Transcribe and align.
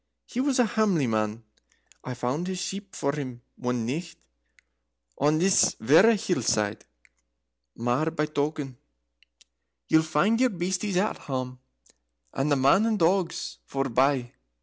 He 0.25 0.39
was 0.39 0.57
a 0.57 0.65
hamely 0.65 1.05
man, 1.05 1.43
I 2.03 2.15
found 2.15 2.47
his 2.47 2.57
sheep 2.57 2.95
for 2.95 3.11
him 3.15 3.43
one 3.55 3.85
nicht 3.85 4.17
on 5.19 5.37
this 5.37 5.75
verra 5.79 6.15
hill 6.15 6.41
side. 6.41 6.85
Mair 7.75 8.09
by 8.09 8.25
token, 8.25 8.77
ye'll 9.89 10.01
find 10.01 10.41
your 10.41 10.49
beasties 10.49 10.97
at 10.97 11.19
hame, 11.19 11.59
and 12.33 12.51
the 12.51 12.55
men 12.55 12.87
and 12.87 12.97
the 12.99 13.05
dogs 13.05 13.59
forebye." 13.67 14.31